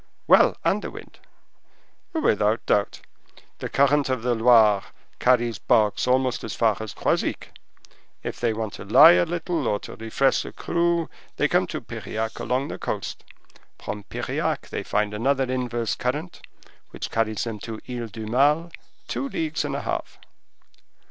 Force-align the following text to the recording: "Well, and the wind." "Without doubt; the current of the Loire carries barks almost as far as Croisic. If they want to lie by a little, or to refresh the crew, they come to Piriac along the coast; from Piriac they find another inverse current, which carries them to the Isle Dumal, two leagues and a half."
"Well, 0.25 0.57
and 0.65 0.81
the 0.81 0.89
wind." 0.89 1.19
"Without 2.11 2.65
doubt; 2.65 3.01
the 3.59 3.69
current 3.69 4.09
of 4.09 4.23
the 4.23 4.33
Loire 4.33 4.81
carries 5.19 5.59
barks 5.59 6.07
almost 6.07 6.43
as 6.43 6.55
far 6.55 6.75
as 6.79 6.95
Croisic. 6.95 7.53
If 8.23 8.39
they 8.39 8.51
want 8.51 8.73
to 8.73 8.83
lie 8.83 9.11
by 9.13 9.19
a 9.19 9.25
little, 9.25 9.67
or 9.67 9.79
to 9.81 9.95
refresh 9.95 10.41
the 10.41 10.53
crew, 10.53 11.07
they 11.35 11.47
come 11.47 11.67
to 11.67 11.81
Piriac 11.81 12.39
along 12.39 12.69
the 12.69 12.79
coast; 12.79 13.23
from 13.77 14.01
Piriac 14.05 14.69
they 14.69 14.81
find 14.81 15.13
another 15.13 15.43
inverse 15.43 15.93
current, 15.93 16.41
which 16.89 17.11
carries 17.11 17.43
them 17.43 17.59
to 17.59 17.79
the 17.85 17.99
Isle 18.01 18.07
Dumal, 18.07 18.71
two 19.07 19.29
leagues 19.29 19.63
and 19.63 19.75
a 19.75 19.81
half." 19.81 20.17